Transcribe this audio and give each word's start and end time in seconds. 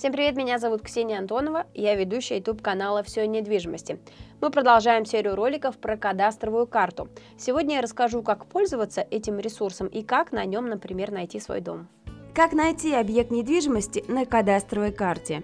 Всем 0.00 0.14
привет, 0.14 0.34
меня 0.34 0.58
зовут 0.58 0.80
Ксения 0.80 1.18
Антонова, 1.18 1.66
я 1.74 1.94
ведущая 1.94 2.38
YouTube 2.38 2.62
канала 2.62 3.02
«Все 3.02 3.20
о 3.20 3.26
недвижимости». 3.26 4.00
Мы 4.40 4.48
продолжаем 4.48 5.04
серию 5.04 5.36
роликов 5.36 5.76
про 5.76 5.98
кадастровую 5.98 6.66
карту. 6.66 7.10
Сегодня 7.36 7.74
я 7.74 7.82
расскажу, 7.82 8.22
как 8.22 8.46
пользоваться 8.46 9.06
этим 9.10 9.38
ресурсом 9.38 9.88
и 9.88 10.02
как 10.02 10.32
на 10.32 10.46
нем, 10.46 10.70
например, 10.70 11.10
найти 11.10 11.38
свой 11.38 11.60
дом. 11.60 11.86
Как 12.34 12.54
найти 12.54 12.94
объект 12.94 13.30
недвижимости 13.30 14.02
на 14.08 14.24
кадастровой 14.24 14.90
карте? 14.90 15.42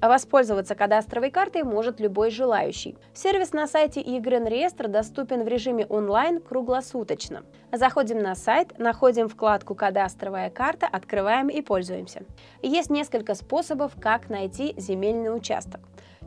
Воспользоваться 0.00 0.74
кадастровой 0.74 1.30
картой 1.30 1.62
может 1.62 2.00
любой 2.00 2.30
желающий. 2.30 2.96
Сервис 3.14 3.52
на 3.52 3.66
сайте 3.66 4.00
ЕГРН 4.00 4.46
Реестр 4.46 4.88
доступен 4.88 5.42
в 5.44 5.48
режиме 5.48 5.86
онлайн 5.86 6.40
круглосуточно. 6.40 7.44
Заходим 7.72 8.18
на 8.18 8.34
сайт, 8.34 8.78
находим 8.78 9.28
вкладку 9.28 9.74
«Кадастровая 9.74 10.50
карта», 10.50 10.86
открываем 10.86 11.48
и 11.48 11.62
пользуемся. 11.62 12.22
Есть 12.62 12.90
несколько 12.90 13.34
способов, 13.34 13.92
как 14.00 14.28
найти 14.28 14.74
земельный 14.76 15.34
участок. 15.34 15.80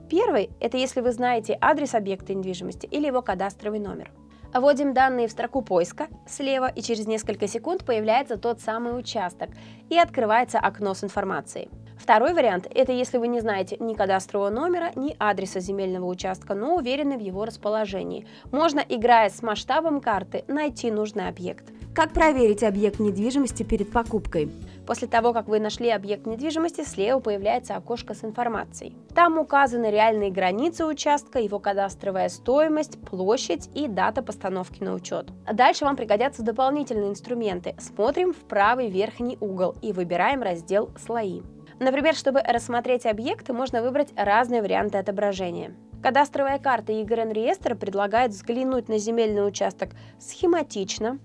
Первый– 0.10 0.50
это 0.60 0.78
если 0.78 1.02
вы 1.02 1.12
знаете 1.12 1.58
адрес 1.62 1.94
объекта 1.94 2.34
недвижимости 2.34 2.88
или 2.88 3.08
его 3.08 3.22
кадастровый 3.22 3.80
номер. 3.80 4.12
Вводим 4.52 4.96
данные 4.96 5.28
в 5.28 5.32
строку 5.32 5.62
поиска 5.62 6.08
слева, 6.28 6.68
и 6.68 6.82
через 6.82 7.06
несколько 7.06 7.48
секунд 7.48 7.86
появляется 7.86 8.36
тот 8.38 8.60
самый 8.62 8.98
участок, 8.98 9.50
и 9.90 9.98
открывается 9.98 10.58
окно 10.58 10.96
с 10.96 11.04
информацией. 11.04 11.70
Второй 12.00 12.34
вариант– 12.34 12.66
это 12.74 12.92
если 12.92 13.18
вы 13.18 13.28
не 13.28 13.42
знаете 13.42 13.76
ни 13.80 13.94
кадастрового 13.94 14.50
номера, 14.50 14.92
ни 14.96 15.16
адреса 15.20 15.60
земельного 15.60 16.06
участка, 16.06 16.56
но 16.56 16.76
уверены 16.76 17.18
в 17.18 17.22
его 17.22 17.46
расположении. 17.46 18.26
Можно, 18.52 18.80
играя 18.80 19.30
с 19.30 19.44
масштабом 19.44 20.00
карты, 20.00 20.46
найти 20.48 20.90
нужный 20.90 21.28
объект. 21.28 21.66
Как 21.94 22.14
проверить 22.14 22.64
объект 22.64 23.00
недвижимости 23.00 23.64
перед 23.64 23.92
покупкой? 23.92 24.50
После 24.88 25.08
того, 25.08 25.34
как 25.34 25.48
вы 25.48 25.60
нашли 25.60 25.90
объект 25.90 26.26
недвижимости, 26.26 26.84
слева 26.84 27.20
появляется 27.20 27.76
окошко 27.76 28.14
с 28.14 28.24
информацией. 28.24 28.96
Там 29.14 29.38
указаны 29.38 29.92
реальные 29.92 30.32
границы 30.32 30.86
участка, 30.86 31.40
его 31.40 31.60
кадастровая 31.60 32.30
стоимость, 32.30 33.00
площадь 33.02 33.70
и 33.76 33.88
дата 33.88 34.24
постановки 34.24 34.82
на 34.82 34.94
учет. 34.94 35.28
Дальше 35.52 35.84
вам 35.84 35.98
пригодятся 35.98 36.42
дополнительные 36.42 37.10
инструменты. 37.10 37.76
Смотрим 37.80 38.34
в 38.34 38.38
правый 38.38 38.90
верхний 38.90 39.38
угол 39.42 39.76
и 39.82 39.92
выбираем 39.92 40.42
раздел 40.42 40.90
«Слои». 41.06 41.42
Например, 41.80 42.14
чтобы 42.14 42.42
рассмотреть 42.42 43.06
объекты, 43.06 43.54
можно 43.54 43.82
выбрать 43.82 44.12
разные 44.16 44.62
варианты 44.62 44.98
отображения. 44.98 45.74
Кадастровая 46.04 46.60
карта 46.60 46.92
ЕГРН 46.92 47.32
реестра 47.32 47.76
предлагает 47.76 48.32
взглянуть 48.32 48.90
на 48.90 48.98
земельный 48.98 49.48
участок 49.48 49.92
схематично, 50.20 51.20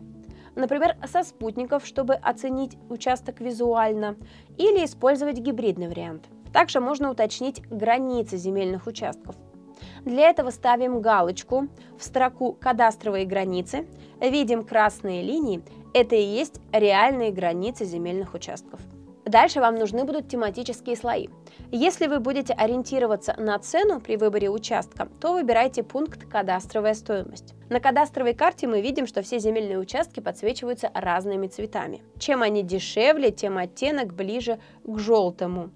например, 0.54 0.96
со 1.06 1.24
спутников, 1.24 1.86
чтобы 1.86 2.14
оценить 2.14 2.76
участок 2.88 3.40
визуально, 3.40 4.16
или 4.56 4.84
использовать 4.84 5.38
гибридный 5.38 5.88
вариант. 5.88 6.26
Также 6.52 6.78
можно 6.78 7.10
уточнить 7.10 7.60
границы 7.68 8.36
земельных 8.36 8.86
участков. 8.86 9.34
Для 10.04 10.30
этого 10.30 10.50
ставим 10.50 11.00
галочку 11.00 11.68
в 11.98 12.04
строку 12.04 12.52
«Кадастровые 12.52 13.26
границы», 13.26 13.88
видим 14.20 14.64
красные 14.64 15.22
линии, 15.22 15.64
это 15.92 16.14
и 16.14 16.22
есть 16.22 16.60
реальные 16.72 17.32
границы 17.32 17.84
земельных 17.84 18.34
участков. 18.34 18.80
Дальше 19.24 19.60
вам 19.60 19.76
нужны 19.76 20.04
будут 20.04 20.28
тематические 20.28 20.96
слои. 20.96 21.28
Если 21.70 22.06
вы 22.06 22.20
будете 22.20 22.52
ориентироваться 22.52 23.34
на 23.38 23.58
цену 23.58 24.00
при 24.00 24.16
выборе 24.16 24.50
участка, 24.50 25.08
то 25.20 25.32
выбирайте 25.32 25.82
пункт 25.82 26.26
«Кадастровая 26.28 26.94
стоимость». 26.94 27.54
На 27.70 27.80
кадастровой 27.80 28.34
карте 28.34 28.66
мы 28.66 28.82
видим, 28.82 29.06
что 29.06 29.22
все 29.22 29.38
земельные 29.38 29.78
участки 29.78 30.20
подсвечиваются 30.20 30.90
разными 30.92 31.46
цветами. 31.46 32.02
Чем 32.18 32.42
они 32.42 32.62
дешевле, 32.62 33.30
тем 33.30 33.56
оттенок 33.56 34.12
ближе 34.12 34.58
к 34.84 34.98
желтому. 34.98 35.70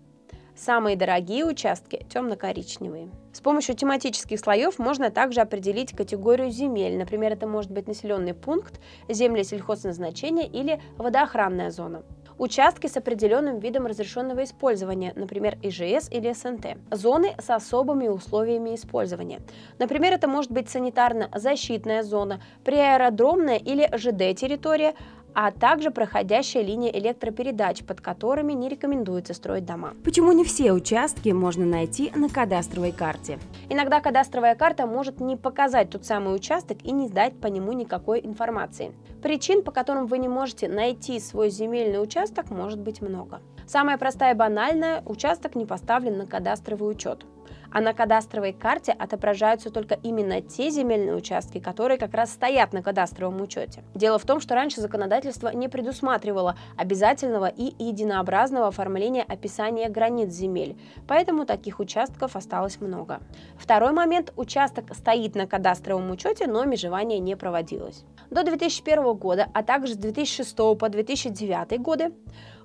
Самые 0.54 0.96
дорогие 0.96 1.46
участки 1.46 2.04
темно-коричневые. 2.12 3.10
С 3.32 3.40
помощью 3.40 3.76
тематических 3.76 4.40
слоев 4.40 4.78
можно 4.78 5.10
также 5.10 5.40
определить 5.40 5.96
категорию 5.96 6.50
земель. 6.50 6.98
Например, 6.98 7.32
это 7.32 7.46
может 7.46 7.70
быть 7.70 7.86
населенный 7.86 8.34
пункт, 8.34 8.80
земли 9.08 9.44
сельхозназначения 9.44 10.46
или 10.46 10.82
водоохранная 10.98 11.70
зона 11.70 12.02
участки 12.38 12.86
с 12.86 12.96
определенным 12.96 13.58
видом 13.58 13.86
разрешенного 13.86 14.44
использования, 14.44 15.12
например, 15.16 15.58
ИЖС 15.62 16.10
или 16.10 16.32
СНТ, 16.32 16.78
зоны 16.90 17.34
с 17.38 17.50
особыми 17.50 18.08
условиями 18.08 18.74
использования. 18.74 19.40
Например, 19.78 20.12
это 20.12 20.28
может 20.28 20.50
быть 20.50 20.68
санитарно-защитная 20.68 22.02
зона, 22.02 22.40
приаэродромная 22.64 23.56
или 23.56 23.88
ЖД-территория, 23.96 24.94
а 25.40 25.52
также 25.52 25.92
проходящая 25.92 26.64
линия 26.64 26.90
электропередач, 26.90 27.84
под 27.84 28.00
которыми 28.00 28.54
не 28.54 28.68
рекомендуется 28.68 29.34
строить 29.34 29.64
дома. 29.64 29.94
Почему 30.02 30.32
не 30.32 30.42
все 30.42 30.72
участки 30.72 31.28
можно 31.28 31.64
найти 31.64 32.10
на 32.16 32.28
кадастровой 32.28 32.90
карте? 32.90 33.38
Иногда 33.70 34.00
кадастровая 34.00 34.56
карта 34.56 34.88
может 34.88 35.20
не 35.20 35.36
показать 35.36 35.90
тот 35.90 36.04
самый 36.04 36.34
участок 36.34 36.78
и 36.82 36.90
не 36.90 37.06
сдать 37.06 37.38
по 37.38 37.46
нему 37.46 37.70
никакой 37.70 38.18
информации. 38.18 38.90
Причин, 39.22 39.62
по 39.62 39.70
которым 39.70 40.06
вы 40.06 40.18
не 40.18 40.26
можете 40.26 40.66
найти 40.66 41.20
свой 41.20 41.50
земельный 41.50 42.02
участок, 42.02 42.50
может 42.50 42.80
быть 42.80 43.00
много. 43.00 43.40
Самая 43.64 43.96
простая 43.96 44.34
и 44.34 44.36
банальная– 44.36 45.04
участок 45.06 45.54
не 45.54 45.66
поставлен 45.66 46.18
на 46.18 46.26
кадастровый 46.26 46.90
учет 46.90 47.24
а 47.72 47.80
на 47.80 47.92
кадастровой 47.92 48.52
карте 48.52 48.92
отображаются 48.92 49.70
только 49.70 49.94
именно 50.02 50.40
те 50.40 50.70
земельные 50.70 51.14
участки, 51.14 51.58
которые 51.58 51.98
как 51.98 52.14
раз 52.14 52.32
стоят 52.32 52.72
на 52.72 52.82
кадастровом 52.82 53.40
учете. 53.40 53.82
Дело 53.94 54.18
в 54.18 54.24
том, 54.24 54.40
что 54.40 54.54
раньше 54.54 54.80
законодательство 54.80 55.48
не 55.48 55.68
предусматривало 55.68 56.56
обязательного 56.76 57.46
и 57.46 57.74
единообразного 57.82 58.68
оформления 58.68 59.22
описания 59.22 59.88
границ 59.88 60.30
земель, 60.32 60.76
поэтому 61.06 61.44
таких 61.44 61.80
участков 61.80 62.36
осталось 62.36 62.80
много. 62.80 63.20
Второй 63.58 63.92
момент– 63.92 64.32
участок 64.36 64.94
стоит 64.94 65.34
на 65.34 65.46
кадастровом 65.46 66.10
учете, 66.10 66.46
но 66.46 66.64
межевание 66.64 67.18
не 67.18 67.36
проводилось. 67.36 68.04
До 68.30 68.42
2001 68.42 69.14
года, 69.14 69.48
а 69.54 69.62
также 69.62 69.94
с 69.94 69.96
2006 69.96 70.56
по 70.56 70.88
2009 70.88 71.80
годы 71.80 72.12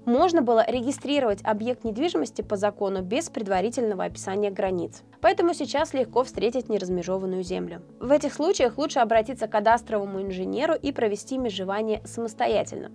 можно 0.05 0.41
было 0.41 0.65
регистрировать 0.67 1.39
объект 1.43 1.83
недвижимости 1.83 2.41
по 2.41 2.55
закону 2.55 3.01
без 3.01 3.29
предварительного 3.29 4.05
описания 4.05 4.51
границ. 4.51 5.03
Поэтому 5.21 5.53
сейчас 5.53 5.93
легко 5.93 6.23
встретить 6.23 6.69
неразмежованную 6.69 7.43
землю. 7.43 7.81
В 7.99 8.11
этих 8.11 8.33
случаях 8.33 8.77
лучше 8.77 8.99
обратиться 8.99 9.47
к 9.47 9.51
кадастровому 9.51 10.21
инженеру 10.21 10.73
и 10.73 10.91
провести 10.91 11.37
межевание 11.37 12.01
самостоятельно. 12.05 12.91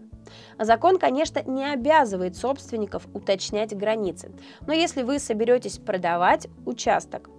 Закон, 0.59 0.99
конечно, 0.99 1.43
не 1.43 1.65
обязывает 1.65 2.37
собственников 2.37 3.07
уточнять 3.15 3.77
границы, 3.77 4.33
но 4.67 4.73
если 4.73 5.03
вы 5.03 5.19
соберетесь 5.19 5.79
продавать 5.79 6.49
участок, 6.67 7.31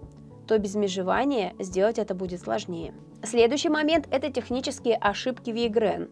то 0.49 0.57
без 0.57 0.73
межевания 0.73 1.53
сделать 1.59 1.99
это 1.99 2.15
будет 2.15 2.41
сложнее. 2.41 2.95
Следующий 3.21 3.69
момент– 3.69 4.07
это 4.11 4.31
технические 4.31 4.95
ошибки 4.95 5.51
в 5.51 5.55
ЕГРН. 5.55 6.09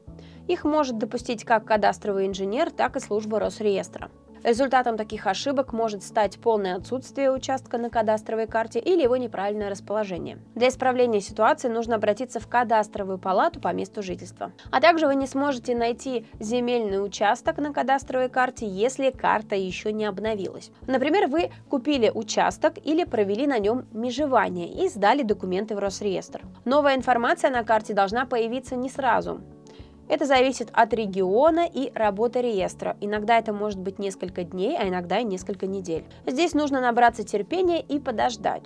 Их 0.47 0.63
может 0.63 0.99
допустить 0.99 1.43
как 1.43 1.65
кадастровый 1.65 2.27
инженер, 2.27 2.69
так 2.69 2.95
и 2.95 2.99
служба 2.99 3.39
Росреестра. 3.39 4.11
Результатом 4.43 4.97
таких 4.97 5.27
ошибок 5.27 5.73
может 5.73 6.03
стать 6.03 6.39
полное 6.39 6.75
отсутствие 6.75 7.31
участка 7.31 7.77
на 7.77 7.89
кадастровой 7.89 8.47
карте 8.47 8.79
или 8.79 9.03
его 9.03 9.17
неправильное 9.17 9.69
расположение. 9.69 10.39
Для 10.55 10.69
исправления 10.69 11.21
ситуации 11.21 11.67
нужно 11.67 11.95
обратиться 11.95 12.39
в 12.39 12.47
кадастровую 12.47 13.17
палату 13.17 13.59
по 13.59 13.73
месту 13.73 14.01
жительства. 14.01 14.51
А 14.71 14.79
также 14.81 15.07
вы 15.07 15.15
не 15.15 15.27
сможете 15.27 15.75
найти 15.75 16.25
земельный 16.39 17.03
участок 17.03 17.57
на 17.57 17.73
кадастровой 17.73 18.29
карте, 18.29 18.67
если 18.67 19.09
карта 19.09 19.55
еще 19.55 19.91
не 19.91 20.05
обновилась. 20.05 20.71
Например, 20.85 21.27
вы 21.27 21.51
купили 21.69 22.11
участок 22.13 22.75
или 22.83 23.03
провели 23.03 23.47
на 23.47 23.59
нем 23.59 23.85
межевание 23.91 24.71
и 24.71 24.87
сдали 24.89 25.23
документы 25.23 25.75
в 25.75 25.79
Росреестр. 25.79 26.41
Новая 26.65 26.95
информация 26.95 27.51
на 27.51 27.63
карте 27.63 27.93
должна 27.93 28.25
появиться 28.25 28.75
не 28.75 28.89
сразу. 28.89 29.41
Это 30.09 30.25
зависит 30.25 30.69
от 30.71 30.93
региона 30.93 31.67
и 31.71 31.91
работы 31.93 32.41
реестра. 32.41 32.95
Иногда 33.01 33.37
это 33.37 33.51
может 33.51 33.79
быть 33.79 33.99
несколько 33.99 34.43
дней, 34.43 34.77
а 34.77 34.87
иногда 34.87 35.19
и 35.19 35.25
несколько 35.25 35.67
недель. 35.67 36.05
Здесь 36.25 36.53
нужно 36.53 36.79
набраться 36.79 37.23
терпения 37.23 37.81
и 37.81 37.99
подождать. 37.99 38.63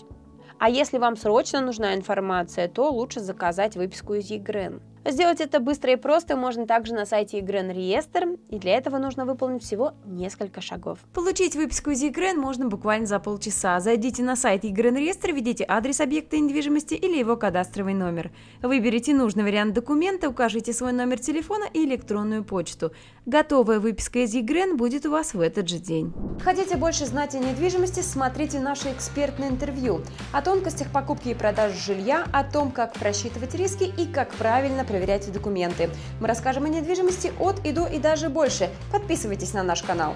А 0.60 0.70
если 0.70 1.00
вам 1.00 1.16
срочно 1.16 1.60
нужна 1.60 1.96
информация, 1.96 2.68
то 2.68 2.92
лучше 2.92 3.20
заказать 3.20 3.76
выписку 3.76 4.14
из 4.14 4.30
ЕГРН. 4.30 4.82
Сделать 5.04 5.42
это 5.42 5.60
быстро 5.60 5.94
и 5.94 5.96
просто 5.96 6.38
можно 6.38 6.68
также 6.68 6.94
на 6.94 7.08
сайте 7.08 7.38
ЕГРН 7.38 7.72
Реестр, 7.72 8.38
и 8.50 8.60
для 8.60 8.78
этого 8.78 9.00
нужно 9.00 9.26
выполнить 9.26 9.64
всего 9.64 9.94
несколько 10.06 10.62
шагов. 10.62 11.00
Получить 11.14 11.56
выписку 11.56 11.90
из 11.90 12.04
ЕГРН 12.04 12.40
можно 12.40 12.68
буквально 12.68 13.08
за 13.08 13.20
полчаса. 13.20 13.80
Зайдите 13.80 14.22
на 14.22 14.36
сайт 14.36 14.64
ЕГРН 14.64 14.98
Реестр, 14.98 15.32
введите 15.32 15.66
адрес 15.68 16.02
объекта 16.02 16.38
недвижимости 16.38 16.94
или 16.94 17.18
его 17.18 17.36
кадастровый 17.36 17.96
номер. 17.96 18.32
Выберите 18.62 19.16
нужный 19.16 19.44
вариант 19.44 19.74
документа, 19.74 20.30
укажите 20.30 20.72
свой 20.72 20.92
номер 20.94 21.18
телефона 21.18 21.66
и 21.74 21.84
электронную 21.84 22.44
почту. 22.44 22.92
Готовая 23.26 23.80
выписка 23.80 24.20
из 24.20 24.36
ЕГРН 24.36 24.78
будет 24.78 25.08
у 25.08 25.12
вас 25.12 25.34
в 25.34 25.42
этот 25.42 25.68
же 25.68 25.80
день. 25.80 26.14
Хотите 26.44 26.78
больше 26.78 27.08
знать 27.08 27.34
о 27.34 27.40
недвижимости, 27.40 28.02
смотрите 28.02 28.60
наше 28.60 28.92
экспертное 28.92 29.50
интервью 29.50 30.02
о 30.32 30.44
тонкостях 30.44 30.92
покупки 30.92 31.30
и 31.30 31.34
продажи 31.34 31.76
жилья, 31.78 32.26
о 32.32 32.44
том, 32.44 32.72
как 32.72 32.94
просчитывать 32.94 33.56
риски 33.56 33.84
и 33.84 34.06
как 34.06 34.30
правильно 34.34 34.86
проверять 34.92 35.32
документы. 35.32 35.90
Мы 36.20 36.28
расскажем 36.28 36.66
о 36.66 36.70
недвижимости 36.70 37.32
от 37.40 37.66
и 37.66 37.72
до 37.72 37.86
и 37.88 37.98
даже 37.98 38.30
больше. 38.30 38.70
Подписывайтесь 38.92 39.54
на 39.54 39.64
наш 39.64 39.82
канал. 39.82 40.16